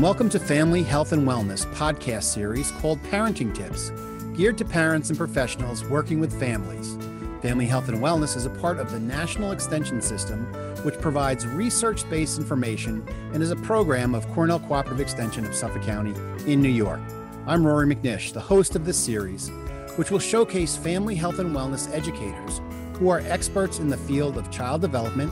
[0.00, 3.92] and welcome to Family Health and Wellness podcast series called Parenting Tips,
[4.34, 6.96] geared to parents and professionals working with families.
[7.42, 10.46] Family Health and Wellness is a part of the National Extension System,
[10.84, 15.82] which provides research based information and is a program of Cornell Cooperative Extension of Suffolk
[15.82, 16.14] County
[16.50, 17.02] in New York.
[17.46, 19.50] I'm Rory McNish, the host of this series,
[19.96, 22.62] which will showcase family health and wellness educators
[22.94, 25.30] who are experts in the field of child development,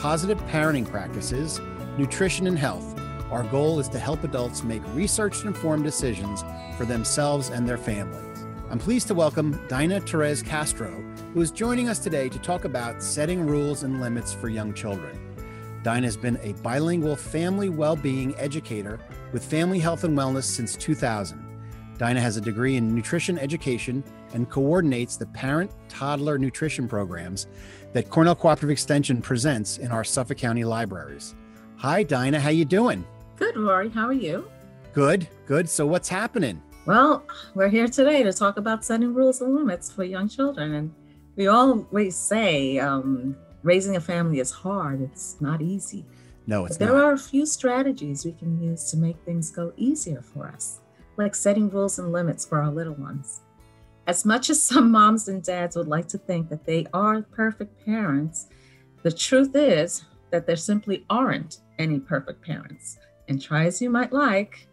[0.00, 1.60] positive parenting practices,
[1.98, 2.95] nutrition, and health
[3.30, 6.44] our goal is to help adults make research informed decisions
[6.76, 8.46] for themselves and their families.
[8.70, 10.90] I'm pleased to welcome Dinah Therese Castro,
[11.34, 15.18] who is joining us today to talk about setting rules and limits for young children.
[15.82, 19.00] Dinah has been a bilingual family well being educator
[19.32, 21.42] with Family Health and Wellness since 2000.
[21.98, 24.04] Dinah has a degree in nutrition education
[24.34, 27.46] and coordinates the parent toddler nutrition programs
[27.92, 31.34] that Cornell Cooperative Extension presents in our Suffolk County libraries.
[31.76, 33.04] Hi Dinah, how you doing?
[33.36, 33.90] Good, Rory.
[33.90, 34.50] How are you?
[34.94, 35.68] Good, good.
[35.68, 36.62] So, what's happening?
[36.86, 37.22] Well,
[37.54, 40.72] we're here today to talk about setting rules and limits for young children.
[40.74, 40.94] And
[41.36, 46.06] we always say um, raising a family is hard, it's not easy.
[46.46, 47.04] No, it's but there not.
[47.04, 50.80] are a few strategies we can use to make things go easier for us,
[51.18, 53.40] like setting rules and limits for our little ones.
[54.06, 57.84] As much as some moms and dads would like to think that they are perfect
[57.84, 58.46] parents,
[59.02, 62.98] the truth is that there simply aren't any perfect parents.
[63.28, 64.68] And try as you might like,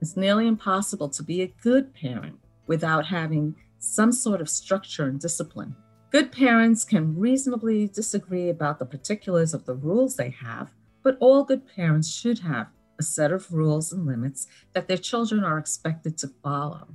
[0.00, 5.20] it's nearly impossible to be a good parent without having some sort of structure and
[5.20, 5.74] discipline.
[6.10, 10.70] Good parents can reasonably disagree about the particulars of the rules they have,
[11.02, 15.42] but all good parents should have a set of rules and limits that their children
[15.42, 16.88] are expected to follow.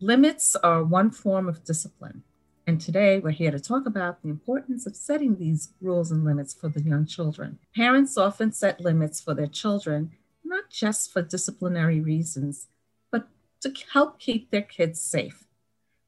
[0.00, 2.22] Limits are one form of discipline.
[2.66, 6.54] And today we're here to talk about the importance of setting these rules and limits
[6.54, 7.58] for the young children.
[7.74, 10.12] Parents often set limits for their children
[10.50, 12.66] not just for disciplinary reasons,
[13.10, 13.28] but
[13.62, 15.46] to help keep their kids safe.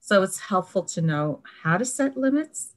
[0.01, 2.75] So it's helpful to know how to set limits,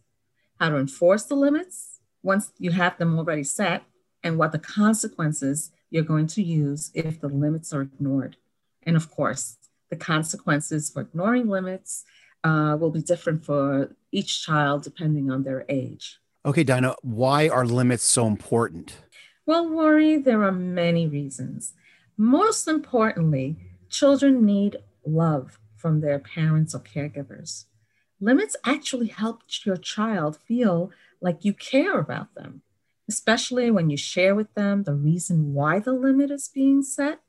[0.60, 3.84] how to enforce the limits once you have them already set,
[4.24, 8.38] and what the consequences you're going to use if the limits are ignored.
[8.84, 9.58] And of course,
[9.90, 12.06] the consequences for ignoring limits
[12.44, 16.20] uh, will be different for each child depending on their age.
[16.46, 18.98] Okay, Dinah, why are limits so important?
[19.46, 21.74] Well, Rory, there are many reasons.
[22.18, 23.58] Most importantly,
[23.90, 27.66] children need love from their parents or caregivers.
[28.20, 30.92] Limits actually help your child feel
[31.22, 32.62] like you care about them,
[33.10, 37.20] especially when you share with them the reason why the limit is being set.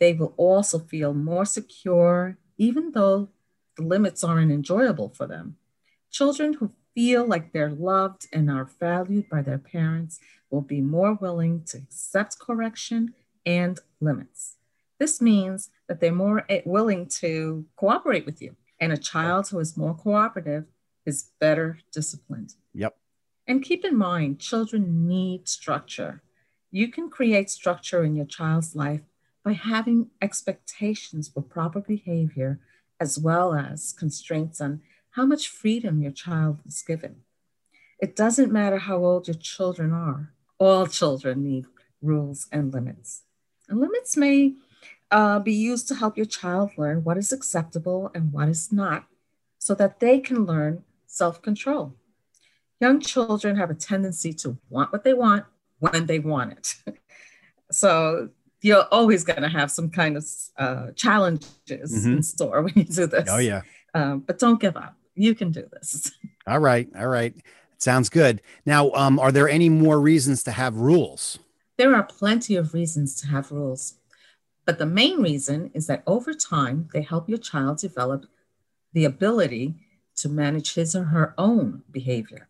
[0.00, 3.30] They will also feel more secure, even though
[3.76, 5.56] the limits aren't enjoyable for them.
[6.10, 10.18] Children who feel like they're loved and are valued by their parents
[10.50, 13.12] will be more willing to accept correction
[13.44, 14.56] and limits.
[14.98, 18.56] This means that they're more eh, willing to cooperate with you.
[18.80, 20.64] And a child who is more cooperative
[21.04, 22.54] is better disciplined.
[22.74, 22.96] Yep.
[23.46, 26.22] And keep in mind, children need structure.
[26.70, 29.02] You can create structure in your child's life
[29.44, 32.58] by having expectations for proper behavior,
[32.98, 34.80] as well as constraints on
[35.16, 37.16] how much freedom your child is given.
[37.98, 41.64] It doesn't matter how old your children are, all children need
[42.02, 43.22] rules and limits.
[43.68, 44.54] And limits may
[45.10, 49.06] uh, be used to help your child learn what is acceptable and what is not,
[49.58, 51.94] so that they can learn self control.
[52.78, 55.46] Young children have a tendency to want what they want
[55.78, 56.74] when they want it.
[57.70, 58.28] so
[58.60, 60.26] you're always going to have some kind of
[60.58, 62.16] uh, challenges mm-hmm.
[62.16, 63.28] in store when you do this.
[63.30, 63.62] Oh, yeah.
[63.94, 64.95] Um, but don't give up.
[65.16, 66.12] You can do this.
[66.46, 66.88] All right.
[66.96, 67.34] All right.
[67.78, 68.40] Sounds good.
[68.64, 71.38] Now, um, are there any more reasons to have rules?
[71.76, 73.94] There are plenty of reasons to have rules.
[74.64, 78.26] But the main reason is that over time, they help your child develop
[78.92, 79.74] the ability
[80.16, 82.48] to manage his or her own behavior.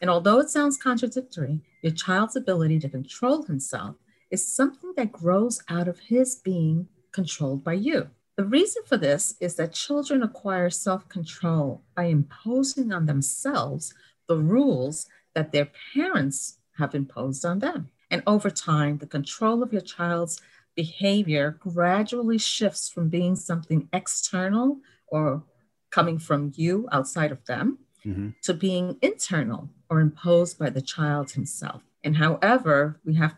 [0.00, 3.96] And although it sounds contradictory, your child's ability to control himself
[4.30, 8.10] is something that grows out of his being controlled by you.
[8.40, 13.92] The reason for this is that children acquire self control by imposing on themselves
[14.28, 17.90] the rules that their parents have imposed on them.
[18.10, 20.40] And over time, the control of your child's
[20.74, 24.78] behavior gradually shifts from being something external
[25.08, 25.44] or
[25.90, 28.30] coming from you outside of them mm-hmm.
[28.40, 31.82] to being internal or imposed by the child himself.
[32.02, 33.34] And however, we have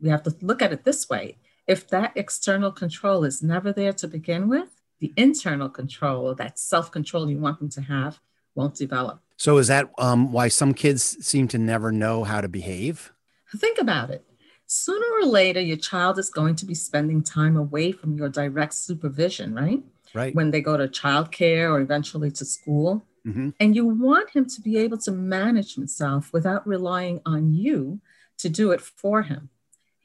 [0.00, 1.36] we have to look at it this way.
[1.66, 4.68] If that external control is never there to begin with,
[5.00, 8.20] the internal control, that self-control you want them to have,
[8.54, 9.20] won't develop.
[9.36, 13.12] So is that um, why some kids seem to never know how to behave?
[13.54, 14.24] Think about it.
[14.66, 18.74] Sooner or later, your child is going to be spending time away from your direct
[18.74, 19.82] supervision, right?
[20.14, 20.34] Right.
[20.34, 23.04] When they go to childcare or eventually to school.
[23.26, 23.50] Mm-hmm.
[23.60, 28.00] And you want him to be able to manage himself without relying on you
[28.38, 29.50] to do it for him.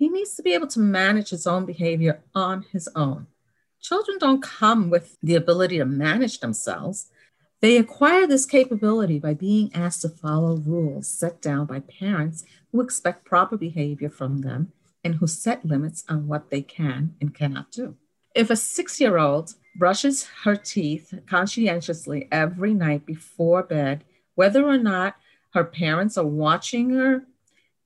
[0.01, 3.27] He needs to be able to manage his own behavior on his own.
[3.79, 7.11] Children don't come with the ability to manage themselves.
[7.59, 12.81] They acquire this capability by being asked to follow rules set down by parents who
[12.81, 14.71] expect proper behavior from them
[15.03, 17.95] and who set limits on what they can and cannot do.
[18.33, 24.03] If a six year old brushes her teeth conscientiously every night before bed,
[24.33, 25.17] whether or not
[25.53, 27.27] her parents are watching her,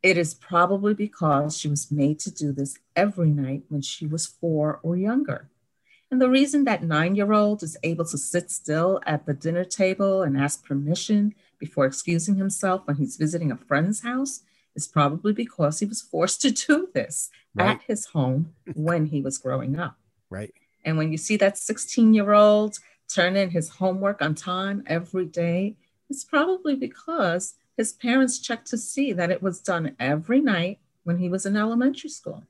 [0.05, 4.27] it is probably because she was made to do this every night when she was
[4.27, 5.49] four or younger.
[6.11, 9.65] And the reason that nine year old is able to sit still at the dinner
[9.65, 14.43] table and ask permission before excusing himself when he's visiting a friend's house
[14.75, 17.69] is probably because he was forced to do this right.
[17.69, 19.97] at his home when he was growing up.
[20.29, 20.53] Right.
[20.83, 25.25] And when you see that 16 year old turn in his homework on time every
[25.25, 25.77] day,
[26.11, 31.17] it's probably because his parents checked to see that it was done every night when
[31.17, 32.43] he was in elementary school.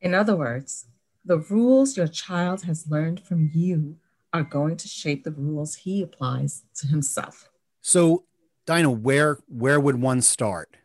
[0.00, 0.86] In other words,
[1.24, 3.96] the rules your child has learned from you
[4.32, 7.50] are going to shape the rules he applies to himself.
[7.82, 8.24] So,
[8.66, 10.76] Dinah, where where would one start?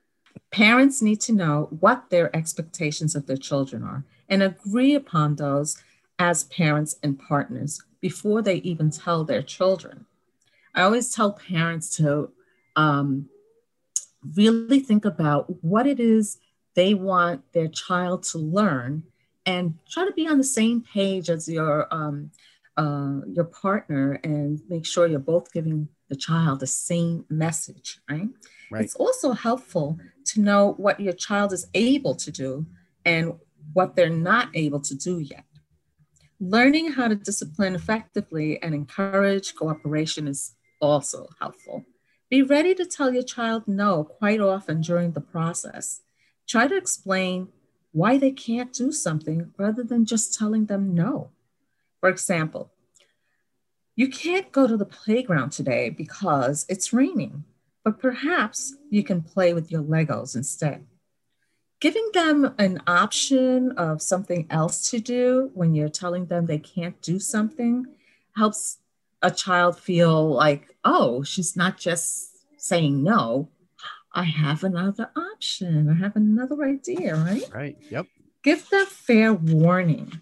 [0.51, 5.81] Parents need to know what their expectations of their children are and agree upon those
[6.17, 10.05] as parents and partners before they even tell their children.
[10.73, 12.31] I always tell parents to
[12.75, 13.29] um,
[14.35, 16.37] really think about what it is
[16.75, 19.03] they want their child to learn
[19.45, 22.31] and try to be on the same page as your um,
[22.77, 28.27] uh, your partner and make sure you're both giving the child the same message right?
[28.71, 28.83] right.
[28.83, 32.65] It's also helpful to know what your child is able to do
[33.05, 33.33] and
[33.73, 35.45] what they're not able to do yet.
[36.39, 41.85] Learning how to discipline effectively and encourage cooperation is also helpful
[42.29, 46.01] be ready to tell your child no quite often during the process.
[46.47, 47.49] Try to explain
[47.91, 51.29] why they can't do something rather than just telling them no.
[51.99, 52.71] For example,
[53.95, 57.45] you can't go to the playground today because it's raining,
[57.83, 60.85] but perhaps you can play with your Legos instead.
[61.79, 66.99] Giving them an option of something else to do when you're telling them they can't
[67.01, 67.85] do something
[68.35, 68.79] helps
[69.25, 73.49] a child feel like, oh, she's not just saying no.
[74.13, 75.89] I have another option.
[75.89, 77.43] I have another idea, right?
[77.53, 77.77] Right.
[77.89, 78.05] Yep.
[78.43, 80.21] Give them fair warning.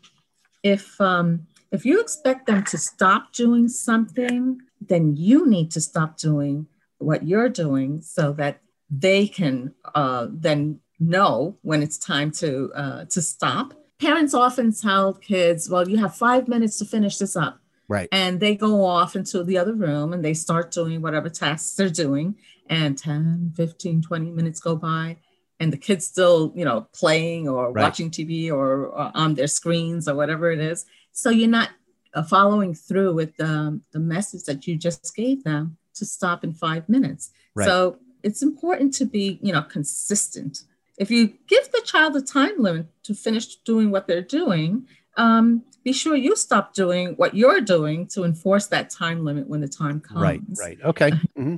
[0.63, 6.17] If um, if you expect them to stop doing something, then you need to stop
[6.17, 6.67] doing
[6.99, 13.05] what you're doing so that they can uh, then know when it's time to uh,
[13.05, 13.73] to stop.
[13.99, 17.59] Parents often tell kids, "Well, you have five minutes to finish this up."
[17.93, 18.09] Right.
[18.11, 21.89] And they go off into the other room and they start doing whatever tasks they're
[21.89, 22.35] doing.
[22.69, 25.17] And 10, 15, 20 minutes go by
[25.59, 27.83] and the kids still, you know, playing or right.
[27.83, 30.85] watching TV or, or, on their screens or whatever it is.
[31.11, 31.69] So you're not
[32.13, 36.53] uh, following through with the, the message that you just gave them to stop in
[36.53, 37.31] five minutes.
[37.55, 37.65] Right.
[37.65, 40.63] So it's important to be, you know, consistent.
[40.97, 45.63] If you give the child a time limit to finish doing what they're doing, um,
[45.83, 49.67] be sure you stop doing what you're doing to enforce that time limit when the
[49.67, 50.19] time comes.
[50.19, 50.77] Right, right.
[50.83, 51.11] Okay.
[51.11, 51.55] Mm-hmm.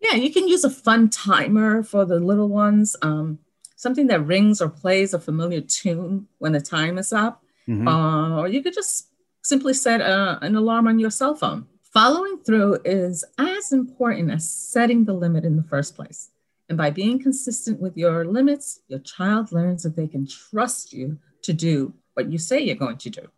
[0.00, 3.40] Yeah, you can use a fun timer for the little ones, um,
[3.76, 7.42] something that rings or plays a familiar tune when the time is up.
[7.68, 7.88] Mm-hmm.
[7.88, 9.08] Uh, or you could just
[9.42, 11.66] simply set a, uh, an alarm on your cell phone.
[11.92, 16.30] Following through is as important as setting the limit in the first place.
[16.68, 21.18] And by being consistent with your limits, your child learns that they can trust you
[21.42, 23.28] to do what you say you're going to do.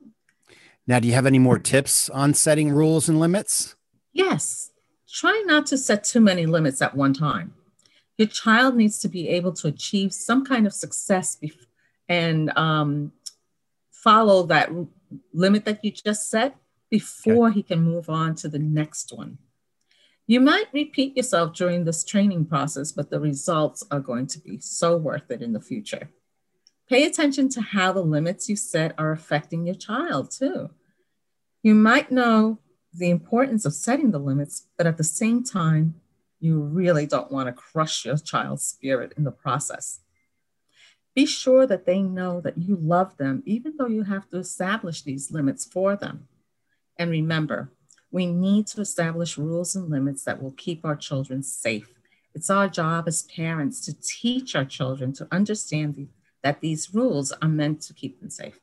[0.87, 3.77] Now, do you have any more tips on setting rules and limits?
[4.15, 4.71] Yes.
[5.07, 7.53] Try not to set too many limits at one time.
[8.17, 11.67] Your child needs to be able to achieve some kind of success bef-
[12.09, 13.13] and um,
[13.91, 14.71] follow that
[15.35, 16.57] limit that you just set
[16.89, 17.57] before okay.
[17.57, 19.37] he can move on to the next one.
[20.27, 24.59] You might repeat yourself during this training process, but the results are going to be
[24.59, 26.09] so worth it in the future.
[26.91, 30.71] Pay attention to how the limits you set are affecting your child, too.
[31.63, 32.59] You might know
[32.93, 35.95] the importance of setting the limits, but at the same time,
[36.41, 40.01] you really don't want to crush your child's spirit in the process.
[41.15, 45.03] Be sure that they know that you love them, even though you have to establish
[45.03, 46.27] these limits for them.
[46.99, 47.71] And remember,
[48.11, 51.95] we need to establish rules and limits that will keep our children safe.
[52.35, 56.09] It's our job as parents to teach our children to understand the
[56.43, 58.61] that these rules are meant to keep them safe.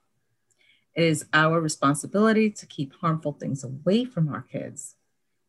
[0.95, 4.95] It is our responsibility to keep harmful things away from our kids.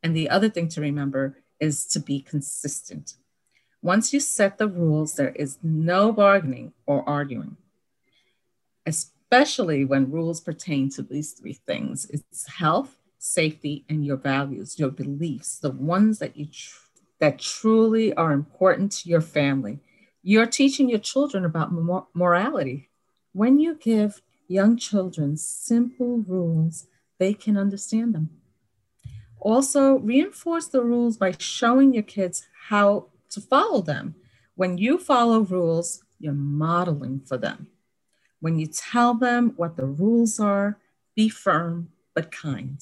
[0.03, 3.15] And the other thing to remember is to be consistent.
[3.83, 7.57] Once you set the rules, there is no bargaining or arguing,
[8.87, 14.91] especially when rules pertain to these three things it's health, safety, and your values, your
[14.91, 16.87] beliefs, the ones that you tr-
[17.21, 19.81] that truly are important to your family.
[20.29, 22.91] You're teaching your children about mor- morality.
[23.33, 26.87] When you give young children simple rules,
[27.19, 28.29] they can understand them.
[29.41, 34.17] Also, reinforce the rules by showing your kids how to follow them.
[34.55, 37.69] When you follow rules, you're modeling for them.
[38.39, 40.79] When you tell them what the rules are,
[41.17, 42.79] be firm but kind.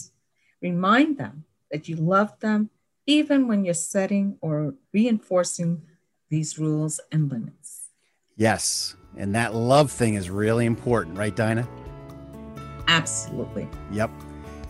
[0.61, 2.71] Remind them that you love them
[3.07, 5.83] even when you're setting or reinforcing
[6.29, 7.89] these rules and limits.
[8.37, 8.97] Yes.
[9.17, 11.67] And that love thing is really important, right, Dinah?
[12.89, 13.69] Absolutely.
[13.93, 14.11] Yep.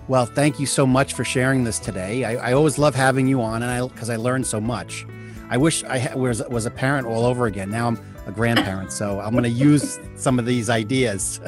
[0.08, 2.25] Well, thank you so much for sharing this today.
[2.25, 5.04] I, I always love having you on, and I because I learned so much.
[5.50, 7.70] I wish I was was a parent all over again.
[7.70, 11.40] Now I'm a grandparent, so I'm going to use some of these ideas.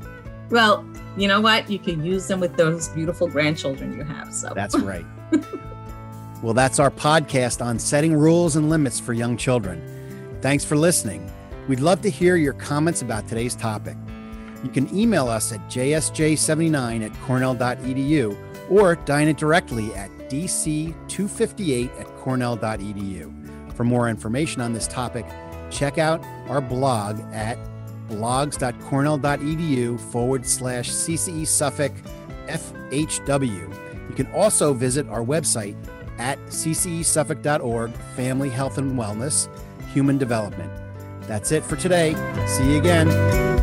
[0.50, 0.86] well,
[1.18, 1.70] you know what?
[1.70, 4.32] You can use them with those beautiful grandchildren you have.
[4.32, 5.04] So that's right.
[6.42, 10.38] well, that's our podcast on setting rules and limits for young children.
[10.42, 11.30] Thanks for listening.
[11.68, 13.96] We'd love to hear your comments about today's topic.
[14.62, 18.36] You can email us at jsj79 at cornell.edu
[18.70, 23.74] or Dinah directly at dc258 at cornell.edu.
[23.74, 25.26] For more information on this topic,
[25.70, 27.58] check out our blog at
[28.08, 31.92] blogs.cornell.edu forward slash CCE Suffolk
[32.46, 34.08] FHW.
[34.08, 35.76] You can also visit our website
[36.18, 39.48] at ccesuffolk.org, Family Health and Wellness,
[39.92, 40.72] Human Development.
[41.22, 42.14] That's it for today.
[42.46, 43.55] See you again.